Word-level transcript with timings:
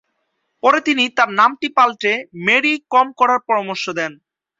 পরে 0.63 0.79
তিনি 0.87 1.03
তাঁর 1.17 1.29
নামটি 1.39 1.67
পাল্টে 1.77 2.13
ম্যারি 2.45 2.73
কম 2.93 3.07
করার 3.19 3.39
পরামর্শ 3.47 3.85
দেন। 3.99 4.11